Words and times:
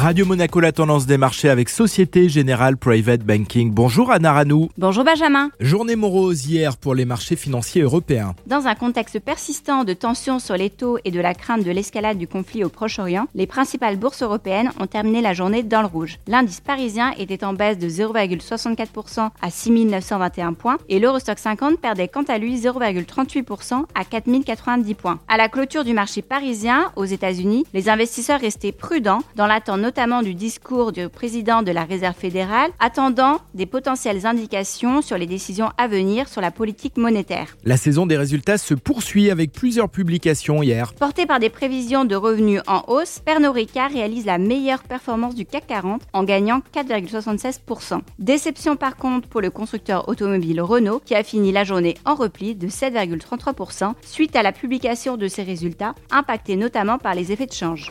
Radio 0.00 0.24
Monaco, 0.24 0.60
la 0.60 0.72
tendance 0.72 1.04
des 1.04 1.18
marchés 1.18 1.50
avec 1.50 1.68
Société 1.68 2.30
Générale 2.30 2.78
Private 2.78 3.20
Banking. 3.20 3.70
Bonjour 3.70 4.10
Anna 4.10 4.32
Ranou. 4.32 4.70
Bonjour 4.78 5.04
Benjamin. 5.04 5.50
Journée 5.60 5.94
morose 5.94 6.46
hier 6.46 6.78
pour 6.78 6.94
les 6.94 7.04
marchés 7.04 7.36
financiers 7.36 7.82
européens. 7.82 8.34
Dans 8.46 8.66
un 8.66 8.74
contexte 8.74 9.20
persistant 9.20 9.84
de 9.84 9.92
tensions 9.92 10.38
sur 10.38 10.56
les 10.56 10.70
taux 10.70 10.96
et 11.04 11.10
de 11.10 11.20
la 11.20 11.34
crainte 11.34 11.64
de 11.64 11.70
l'escalade 11.70 12.16
du 12.16 12.26
conflit 12.26 12.64
au 12.64 12.70
Proche-Orient, 12.70 13.26
les 13.34 13.46
principales 13.46 13.98
bourses 13.98 14.22
européennes 14.22 14.70
ont 14.80 14.86
terminé 14.86 15.20
la 15.20 15.34
journée 15.34 15.62
dans 15.62 15.82
le 15.82 15.86
rouge. 15.86 16.18
L'indice 16.26 16.62
parisien 16.62 17.12
était 17.18 17.44
en 17.44 17.52
baisse 17.52 17.76
de 17.76 17.90
0,64% 17.90 19.28
à 19.42 19.50
6921 19.50 20.54
points 20.54 20.78
et 20.88 20.98
l'Eurostock 20.98 21.38
50 21.38 21.78
perdait 21.78 22.08
quant 22.08 22.24
à 22.26 22.38
lui 22.38 22.56
0,38% 22.58 23.84
à 23.94 24.04
4090 24.06 24.94
points. 24.94 25.18
À 25.28 25.36
la 25.36 25.50
clôture 25.50 25.84
du 25.84 25.92
marché 25.92 26.22
parisien 26.22 26.90
aux 26.96 27.04
États-Unis, 27.04 27.66
les 27.74 27.90
investisseurs 27.90 28.40
restaient 28.40 28.72
prudents 28.72 29.20
dans 29.36 29.46
l'attente 29.46 29.89
notamment 29.90 30.22
du 30.22 30.34
discours 30.34 30.92
du 30.92 31.08
président 31.08 31.64
de 31.64 31.72
la 31.72 31.82
Réserve 31.82 32.14
fédérale, 32.14 32.70
attendant 32.78 33.40
des 33.54 33.66
potentielles 33.66 34.24
indications 34.24 35.02
sur 35.02 35.18
les 35.18 35.26
décisions 35.26 35.70
à 35.78 35.88
venir 35.88 36.28
sur 36.28 36.40
la 36.40 36.52
politique 36.52 36.96
monétaire. 36.96 37.56
La 37.64 37.76
saison 37.76 38.06
des 38.06 38.16
résultats 38.16 38.56
se 38.56 38.74
poursuit 38.74 39.32
avec 39.32 39.50
plusieurs 39.50 39.88
publications 39.88 40.62
hier. 40.62 40.94
Portée 40.94 41.26
par 41.26 41.40
des 41.40 41.50
prévisions 41.50 42.04
de 42.04 42.14
revenus 42.14 42.60
en 42.68 42.84
hausse, 42.86 43.18
Pernod 43.18 43.52
Ricard 43.52 43.90
réalise 43.90 44.26
la 44.26 44.38
meilleure 44.38 44.84
performance 44.84 45.34
du 45.34 45.44
CAC 45.44 45.66
40 45.66 46.02
en 46.12 46.22
gagnant 46.22 46.62
4,76%. 46.72 48.02
Déception 48.20 48.76
par 48.76 48.94
contre 48.94 49.26
pour 49.26 49.40
le 49.40 49.50
constructeur 49.50 50.08
automobile 50.08 50.60
Renault 50.60 51.02
qui 51.04 51.16
a 51.16 51.24
fini 51.24 51.50
la 51.50 51.64
journée 51.64 51.96
en 52.04 52.14
repli 52.14 52.54
de 52.54 52.68
7,33% 52.68 53.94
suite 54.02 54.36
à 54.36 54.44
la 54.44 54.52
publication 54.52 55.16
de 55.16 55.26
ses 55.26 55.42
résultats, 55.42 55.96
impactés 56.12 56.54
notamment 56.54 56.98
par 56.98 57.16
les 57.16 57.32
effets 57.32 57.46
de 57.46 57.52
change. 57.52 57.90